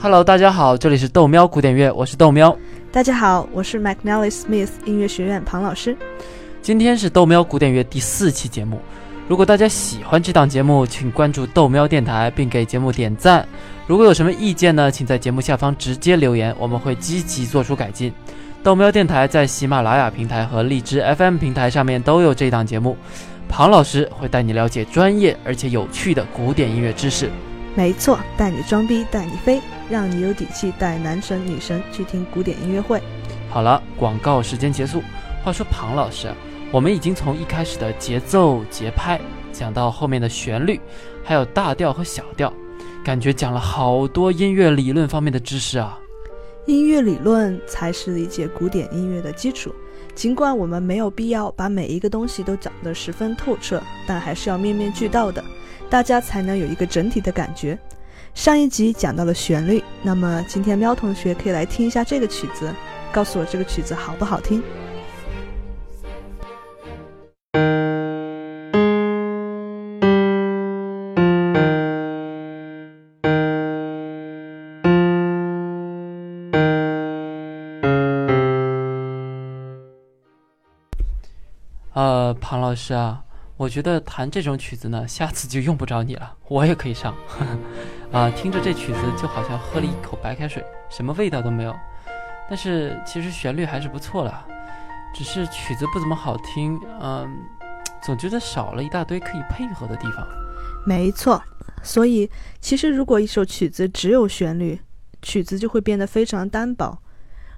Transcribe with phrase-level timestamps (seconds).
[0.00, 2.56] Hello，大家好，这里是豆喵古典乐，我是豆喵。
[2.92, 5.96] 大家好，我是 McNally Smith 音乐学院庞老师。
[6.62, 8.80] 今天是豆喵古典乐第四期节目。
[9.26, 13.44] 如果大家喜欢这档节目，请关注豆喵电台，并给节目点赞。
[13.88, 18.12] 如果有什么意见呢，请在节目下方直接留言，我们会积极做出改进。
[18.62, 22.96] 豆喵电台在喜马拉雅平台和荔枝 FM 平台上面都有这档节目。
[23.48, 27.28] 庞老师会带你了解专业而且有趣的古典音乐知识。
[27.74, 33.00] 没错，带你装逼带你飞，让你有底气带男神女神去听古典音乐会。
[33.50, 35.02] 好了，广告时间结束。
[35.44, 36.32] 话说庞老师，
[36.72, 39.20] 我们已经从一开始的节奏节拍
[39.52, 40.80] 讲到后面的旋律，
[41.24, 42.52] 还有大调和小调，
[43.04, 45.98] 感觉讲了好多音乐理论方面的知识啊。
[46.66, 49.72] 音乐理论才是理解古典音乐的基础。
[50.14, 55.42] 尽管我们没有必要把每一个东西都讲得十分透彻，但还是要面面俱到的。
[55.90, 57.78] 大家才能有一个整体的感觉。
[58.34, 62.72] 上一集讲到了旋律，那么今天喵同学可以来听一下这个曲子，
[63.10, 64.62] 告诉我这个曲子好不好听。
[81.94, 83.24] 呃，庞老师啊。
[83.58, 87.12] 我觉得弹这种曲子呢，下次就用不着你了，我也可以上。
[88.12, 91.76] 啊，听着这曲子就好像喝了一口白开水，什么味道都没有。
[92.48, 94.46] 但是其实旋律还是不错了，
[95.12, 96.80] 只是曲子不怎么好听。
[97.00, 97.28] 嗯，
[98.00, 100.24] 总觉得少了一大堆可以配合的地方。
[100.86, 101.42] 没错，
[101.82, 104.80] 所以其实如果一首曲子只有旋律，
[105.20, 106.96] 曲子就会变得非常单薄。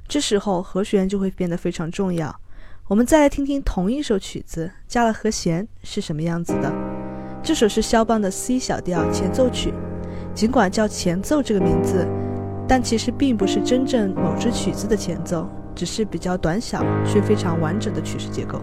[0.08, 2.34] 这时候和弦就会变得非常重要。
[2.90, 6.74] 我们再来听听同一首曲子加了和弦是什么样子的。
[7.40, 9.72] 这首是肖邦的 C 小调前奏曲，
[10.34, 12.04] 尽管叫前奏这个名字，
[12.66, 18.60] 但其实并不是真正某支曲子的前奏，只是比较短小却非常完整的曲式结构。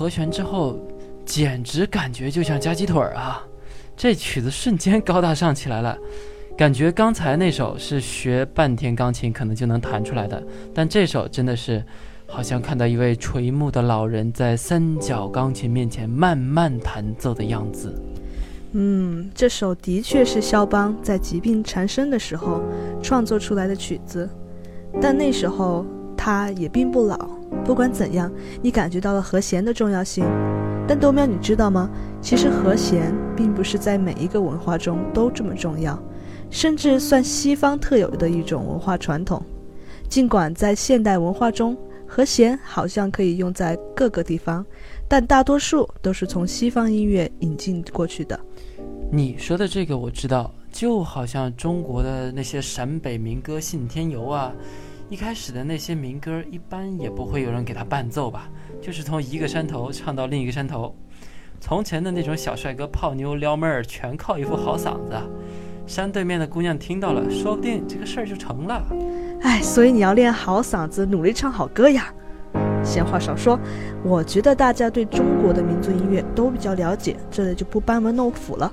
[0.00, 0.78] 和弦之后，
[1.26, 3.44] 简直感觉就像加鸡腿儿啊！
[3.94, 5.94] 这曲子瞬间高大上起来了，
[6.56, 11.84] 感觉刚才那首是学半天钢琴可能就能弹出来的，但这首真的是
[12.26, 17.94] 好像看到一位垂暮的老人在三角钢琴面前慢慢弹奏的样子。
[18.72, 22.62] 嗯，这首的确是肖邦在疾病缠身的时候
[23.02, 24.26] 创作出来的曲子，
[24.98, 25.84] 但那时候
[26.16, 27.38] 他也并不老。
[27.64, 28.30] 不管怎样，
[28.62, 30.24] 你感觉到了和弦的重要性。
[30.88, 31.88] 但豆喵，你知道吗？
[32.20, 35.96] 其实和弦并不是在每一个文化中都这么重要，
[36.50, 39.40] 甚至算西方特有的一种文化传统。
[40.08, 41.76] 尽管在现代文化中，
[42.08, 44.66] 和弦好像可以用在各个地方，
[45.06, 48.38] 但大多数都是从西方音乐引进过去的。
[49.12, 54.52] 你说的这个我知道，就好像中国的那些陕北民歌《信天游》啊。
[55.10, 58.48] 一开始的那些民歌，一般也不会有人给他伴奏吧，
[58.80, 60.94] 就是从一个山头唱到另一个山头。
[61.60, 65.20] 从前的那种小帅哥泡妞撩妹儿，全靠一副好嗓子。
[65.84, 68.86] 山对面的姑娘听到了，说不定这个事儿就成了。
[69.42, 72.14] 哎，所以你要练好嗓子，努力唱好歌呀。
[72.84, 73.58] 闲话少说，
[74.04, 78.72] 我觉得大家对中国的民族音乐都比较了解，这里就不班门弄斧了。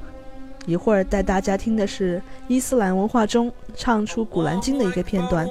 [0.68, 5.48] 一会儿带大家听的是伊斯兰文化中唱出《古兰经》的一个片段。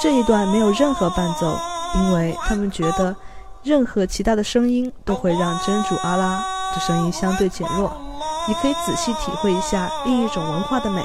[0.00, 1.56] 这一段没有任何伴奏，
[1.94, 3.14] 因为他们觉得
[3.62, 6.44] 任何其他的声音都会让真主阿拉
[6.74, 7.92] 的声音相对减弱。
[8.48, 11.04] 你可以仔细体会一下另一种文化的美。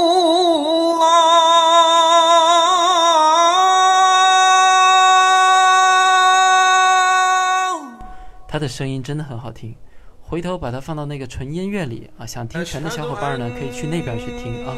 [8.61, 9.75] 的声音真的很好听，
[10.21, 14.75] 回头把它放到那个纯音乐里啊，想听全的小伙伴呢，可以去那边去听啊。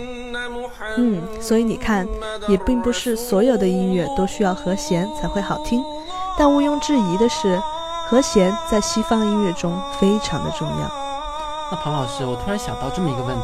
[0.97, 2.07] 嗯，所以你看，
[2.47, 5.83] 也并不是所有的音乐都需要和弦才会好听，
[6.37, 7.61] 但毋庸置疑的是，
[8.07, 10.91] 和弦在西方音乐中非常的重要。
[11.69, 13.43] 那庞老师，我突然想到这么一个问题：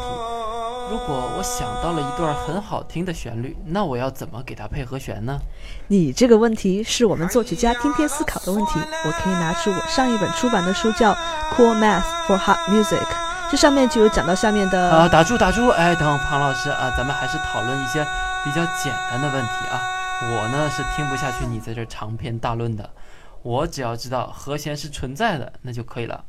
[0.89, 5.39] 如果我想到了一段很好听的旋律，那我要怎么给它配和弦呢？
[5.87, 8.79] 你这个问题是我们作曲家天天思考的问题。
[9.05, 11.13] 我可以拿出我上一本出版的书，叫
[11.53, 12.97] 《Cool Math for Hot Music》，
[13.51, 14.89] 这上面就有讲到下面的。
[14.89, 15.69] 啊，打住打住！
[15.69, 18.03] 哎，等庞老师啊，咱们还是讨论一些
[18.43, 19.81] 比较简单的问题啊。
[20.21, 22.89] 我呢是听不下去你在这长篇大论的，
[23.43, 26.25] 我只要知道和弦是存在的，那就可以了。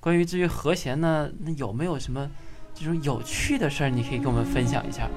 [0.00, 2.28] 关于至于和弦呢，那有没有什么
[2.82, 5.08] 这种有趣的事儿，你可以跟我们分享一下？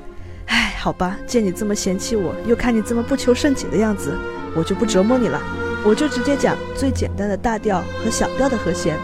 [0.46, 4.16] 唉，好吧，见你这么嫌弃我，又看你这么不求甚解的样子，
[4.56, 5.42] 我就不折磨你了，
[5.84, 9.00] 我就直接讲最简单的大调和小调的和弦。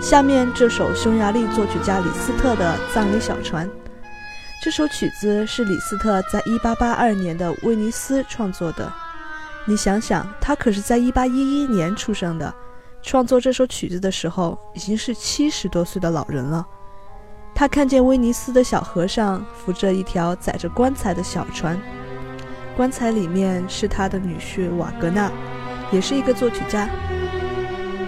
[0.00, 3.68] 下面这首匈牙利作曲家李斯特的《葬礼小船》，
[4.60, 8.92] 这首曲子是李斯特在1882年的威尼斯创作的。
[9.64, 12.52] 你想想，他可是在1811年出生的，
[13.00, 16.66] 创作这首曲子的时候已经是七十多岁的老人了。
[17.62, 21.80] 他看见威尼斯的小河上浮着一条载着棺材的小船，
[22.76, 25.30] 棺材里面是他的女婿瓦格纳，
[25.92, 26.88] 也是一个作曲家。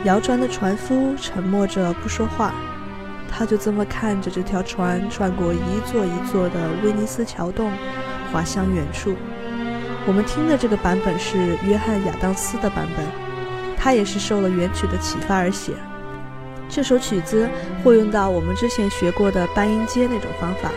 [0.02, 2.52] 摇船的船夫沉默着不说话，
[3.30, 7.70] 他就这么看着这条船穿过一座一座的威尼斯桥洞，
[8.32, 9.14] 滑向远处。
[10.04, 13.06] 我们听的这个版本是约翰·亚当斯的版本，
[13.76, 15.74] 他也是受了原曲的启发而写。
[16.74, 17.48] 这首曲子
[17.84, 20.72] 会用到我们之前学过的半音阶那种方法，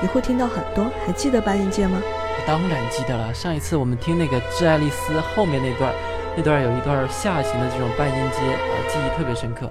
[0.00, 0.90] 你会听到很多。
[1.04, 2.00] 还记得半音阶吗？
[2.46, 5.92] 当然记得了，上一次我们听那个《致爱丽丝》后面那段，
[6.34, 9.70] 那段有一段下行的这种半音阶啊，记忆特别深刻。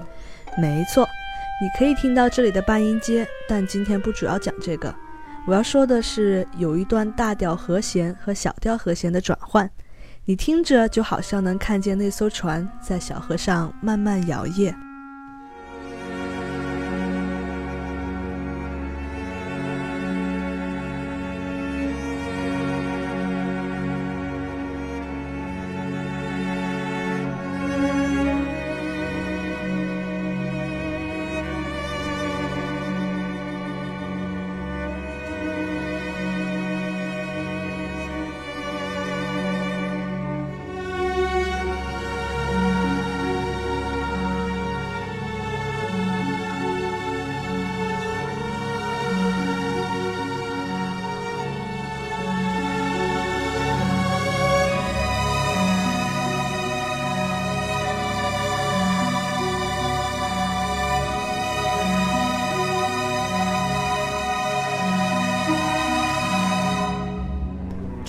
[0.56, 1.04] 没错，
[1.60, 4.94] 你可以听到这里的半音阶，但今天不主要讲这个。
[5.48, 9.68] 我要说的是，有一段大调和弦和小调和弦的转换，
[10.26, 14.72] 你听着就好像能看见那艘船在小河上慢慢摇曳。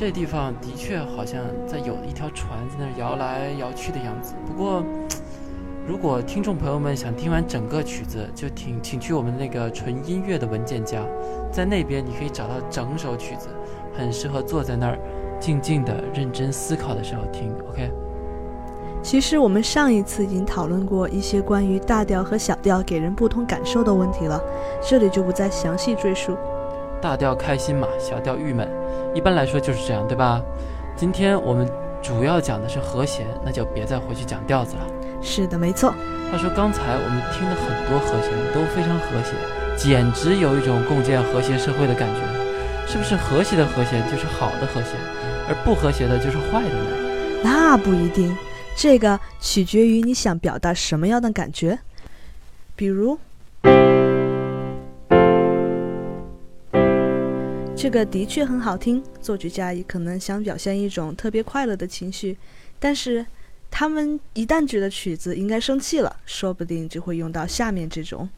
[0.03, 4.35] 这地方的确好像在有一条船在那摇来摇去的样子。
[4.45, 4.83] 不过，
[5.87, 11.05] 如果听众朋友们想听完整个曲子，就请请去我们那个纯音乐的文件夹，
[11.53, 13.47] 在那边你可以找到整首曲子，
[13.97, 14.99] 很适合坐在那儿
[15.39, 17.55] 静静的认真思考的时候听。
[17.71, 17.89] OK。
[19.05, 24.43] 其实我们上一次已经讨论过一些关于大调和小调给人不同感受的问题了，
[24.81, 26.37] 这里就不再详细赘述。
[27.01, 28.69] 大调开心嘛，小调郁闷，
[29.15, 30.41] 一般来说就是这样，对吧？
[30.97, 31.69] 今天我们
[32.03, 34.87] 主要讲的是和弦，那就别再回去讲调子了。
[35.23, 35.95] 是的，没错。
[36.31, 39.33] 话说刚才我们听了很多和弦，都非常和谐，
[39.77, 42.21] 简直有一种共建和谐社会的感觉。
[42.87, 44.93] 是不是和谐的和弦就是好的和弦，
[45.49, 47.43] 而不和谐的就是坏的呢？
[47.43, 48.37] 那不一定，
[48.77, 51.79] 这个取决于你想表达什么样的感觉。
[52.75, 53.19] 比如。
[57.83, 62.39] 这个的确很好听，作曲家也可能想表现一种特别快乐的情绪，
[62.79, 63.27] 但是
[63.73, 68.29] 他们一旦觉得曲子应该生气了，说不定就会用到下面这种，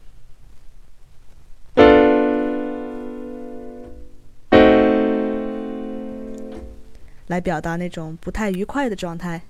[7.27, 9.43] 来表达那种不太愉快的状态。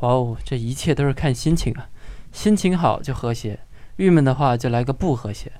[0.00, 1.88] 哇哦，这一切都是看心情啊，
[2.32, 3.60] 心情好就和谐，
[3.94, 5.52] 郁闷的话就来个不和谐。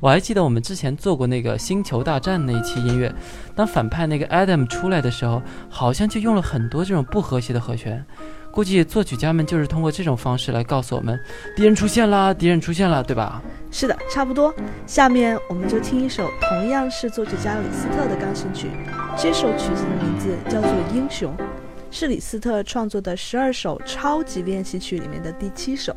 [0.00, 3.12] 我还记得我们之前做过那个《星球大战》那一期音乐，
[3.54, 8.04] 当反派那个 Adam 出来的时候，好像就用了很多这种不和谐的和弦。
[8.50, 11.18] 估计作曲家们就是通过这种方式来告诉我们，
[11.54, 13.40] 敌人出现了，敌人出现了，对吧？
[13.70, 14.52] 是的，差不多。
[14.86, 18.68] 下面我们就听一首同样是作曲家李斯特的钢琴曲，
[19.16, 21.32] 这首曲子的名字叫做《英雄》，
[21.90, 25.94] 是李斯特创作的十二首超级练习曲里面的第七首。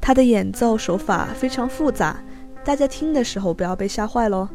[0.00, 2.22] 他的演奏手法非常复杂，
[2.64, 4.48] 大家听的时候不要被吓坏喽，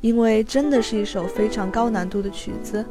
[0.00, 2.84] 因为真的是一首非常高难度的曲子，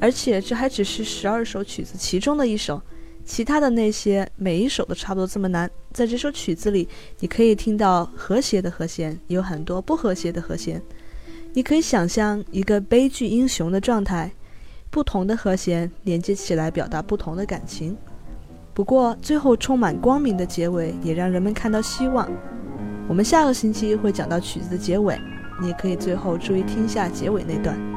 [0.00, 2.80] 而且这还只是十二首曲子其中的一首。
[3.26, 5.70] 其他的那些每一首都差不多这么难。
[5.92, 6.88] 在这首曲子里，
[7.20, 10.80] 你可以听到和谐的和弦，有很多不和谐的和弦。
[11.52, 14.30] 你可以想象一个悲剧英雄的状态，
[14.90, 17.96] 不同的和弦连接起来表达不同的感情。
[18.74, 22.30] 不过最后充满光明的结尾也让人们看到希望。
[23.06, 25.20] 我们下个星期会讲到曲子的结尾，
[25.60, 27.93] 你也可以最后注意听下结尾那段。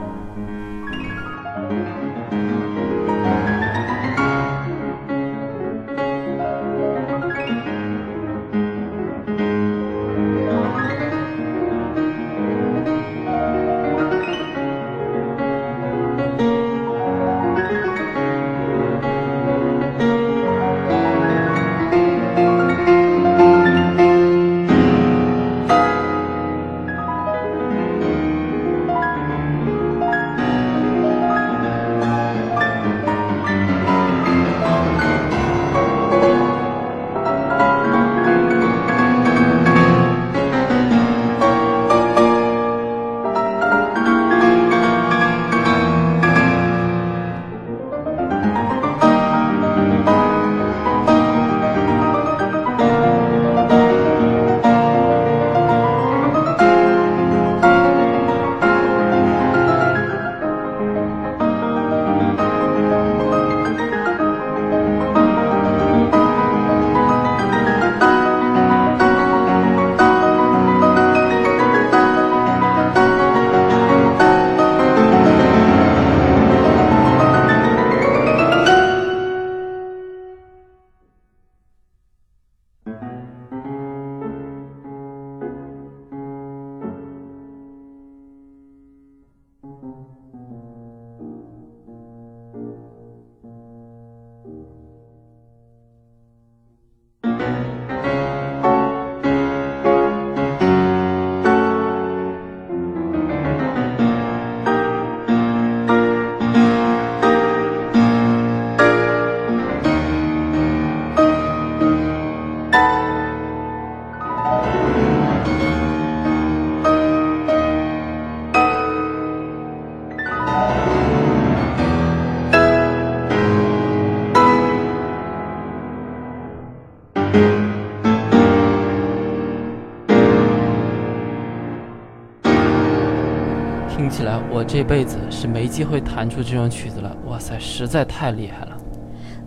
[134.08, 137.14] 听起来我这辈子是没机会弹出这种曲子了。
[137.26, 138.78] 哇塞，实在太厉害了！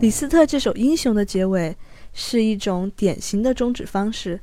[0.00, 1.74] 李斯特这首《英雄》的结尾
[2.12, 4.38] 是一种典型的终止方式。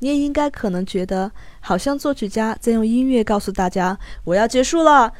[0.00, 5.14] 你也应该可能觉得，好像作曲家在用音乐告诉大家“我要结束了”。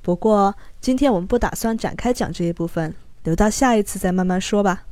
[0.00, 4.84] 不过，今天我们不打算展开讲这一部分，留到下一次再慢慢说吧。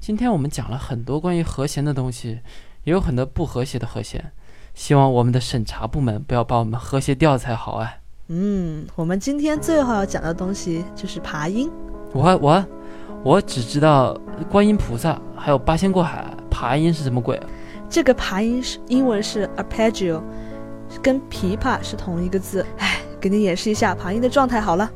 [0.00, 2.40] 今天我们讲了很多关于和弦的东西，
[2.84, 4.32] 也有很多不和谐的和弦。
[4.78, 7.92] 希望我们的审查部门不要把我们和谐掉才好啊！
[8.28, 11.68] 嗯，我们今天最后要讲的东西就是爬音。
[12.12, 12.64] 我我
[13.24, 14.16] 我只知道
[14.48, 17.42] 观音菩萨，还有八仙过海，爬音是什么鬼？
[17.90, 20.22] 这个爬音是英文是 arpeggio，
[21.02, 22.64] 跟琵琶是同一个字。
[22.78, 24.88] 哎，给你演示一下爬音的状态好了。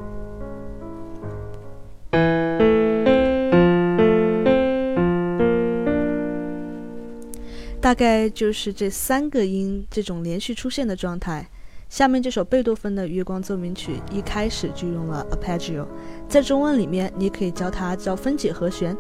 [7.83, 11.45] 大概就是这三个音这种连续出现的状态。
[11.89, 15.89] 下面这首贝多芬的《月光奏鸣曲》一开始就用了 a p p e g g i o
[16.29, 18.97] 在中文里面你可以叫它叫分解和弦。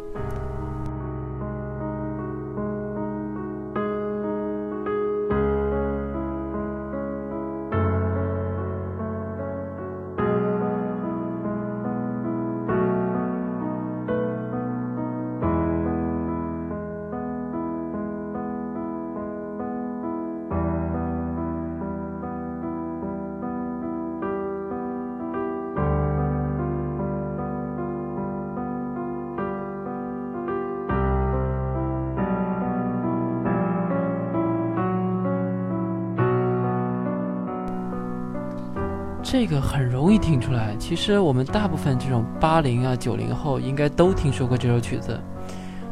[39.33, 40.77] 这个很容易听出来。
[40.79, 45.19] 其实我们大部分这种八零啊、九零后应该都听说过这首曲子。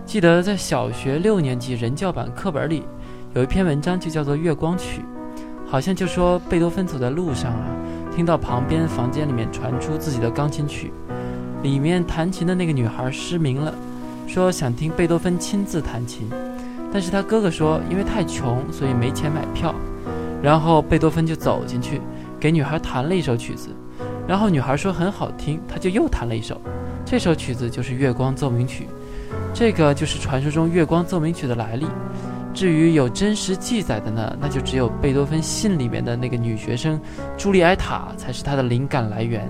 [0.05, 2.83] 记得在小学六年级人教版课本里
[3.33, 5.01] 有一篇文章，就叫做《月光曲》，
[5.67, 7.65] 好像就说贝多芬走在路上啊，
[8.15, 10.93] 听到旁边房间里面传出自己的钢琴曲，
[11.63, 13.73] 里面弹琴的那个女孩失明了，
[14.27, 16.29] 说想听贝多芬亲自弹琴，
[16.93, 19.75] 但是他哥哥说因为太穷，所以没钱买票。
[20.43, 22.01] 然后贝多芬就走进去，
[22.41, 23.69] 给女孩弹了一首曲子，
[24.27, 26.59] 然后女孩说很好听，他就又弹了一首，
[27.05, 28.85] 这首曲子就是《月光奏鸣曲》，
[29.53, 31.87] 这个就是传说中《月光奏鸣曲》的来历。
[32.53, 37.01] 至于有真实记载的呢，那就只有贝多芬信里面的那个女学生
[37.37, 39.49] 朱丽埃塔才是他的灵感来源。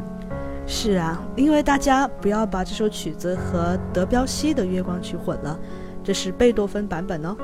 [0.66, 5.58] 是啊，因为大家不要把这首曲子和德彪西的《月光曲》混了，
[6.04, 7.34] 这是贝多芬版本哦，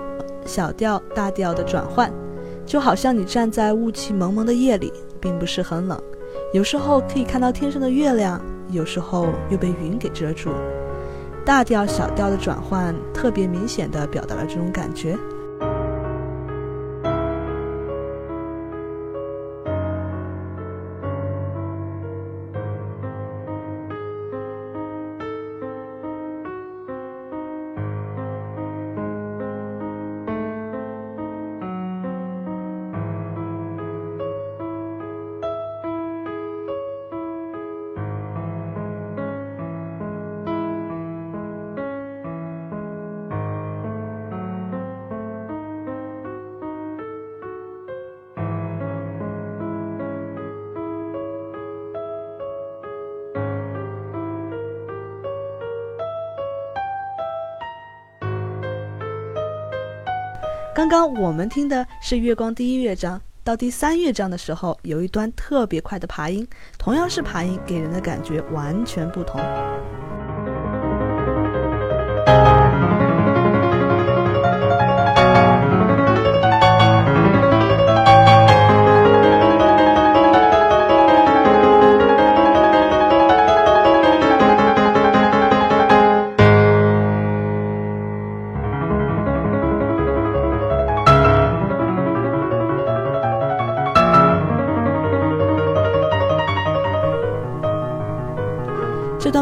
[0.45, 2.13] 小调大调的转换。
[2.67, 6.01] 就好像你站在雾气蒙蒙的夜里，并不是很冷，
[6.53, 10.51] 有时候可以看到天上的月亮，有时候又被云给遮住。
[11.45, 15.17] 大调小调的转换，特别明显的表达了这种感觉。
[60.77, 69.41] 刚刚我们听的是《月光》第一乐章，到第三乐章的时候，有一段特别快的爬音，同样是爬音，给人的感觉完全不同。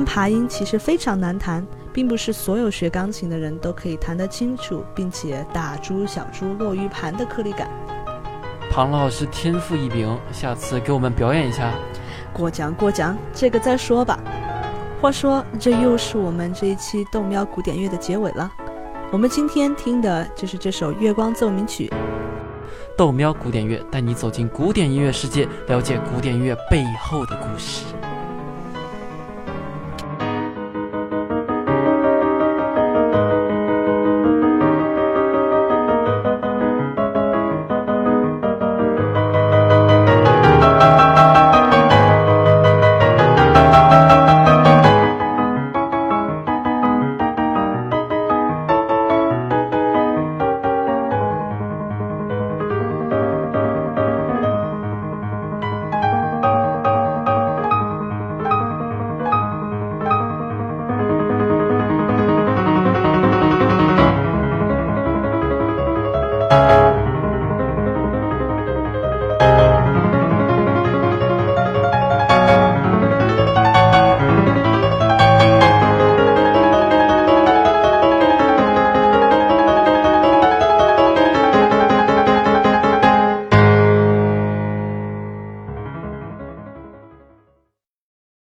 [0.05, 7.69] 爬音其实非常难弹，并不是所有学钢琴的人都可以弹得清楚，并且大珠小珠落玉盘的颗粒感。
[8.71, 11.73] 庞老师天赋异禀，下次给我们表演一下。
[12.33, 14.19] 过奖过奖，这个再说吧。
[15.01, 18.51] 话说，这又是我们这一期豆喵古典乐的结尾了。
[19.13, 21.87] 我们今天听的就是这首《月光奏鸣曲》。
[22.97, 27.85] 豆喵古典乐带你走进古典音乐世界，了解古典音乐背后的故事。